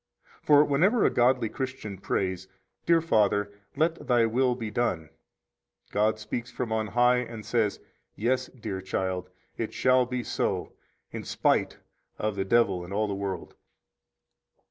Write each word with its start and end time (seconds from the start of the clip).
32 0.47 0.47
For 0.47 0.65
whenever 0.65 1.05
a 1.05 1.11
godly 1.11 1.47
Christian 1.47 1.99
prays: 1.99 2.47
Dear 2.87 3.01
Father, 3.01 3.51
let 3.75 4.07
Thy 4.07 4.25
will 4.25 4.55
be 4.55 4.71
done, 4.71 5.09
God 5.91 6.17
speaks 6.17 6.49
from 6.49 6.71
on 6.71 6.87
high 6.87 7.17
and 7.17 7.45
says: 7.45 7.79
Yes, 8.15 8.47
dear 8.47 8.81
child, 8.81 9.29
it 9.59 9.75
shall 9.75 10.07
be 10.07 10.23
so, 10.23 10.73
in 11.11 11.23
spite 11.23 11.77
of 12.17 12.35
the 12.35 12.43
devil 12.45 12.83
and 12.83 12.91
all 12.91 13.07
the 13.07 13.13
world. 13.13 13.53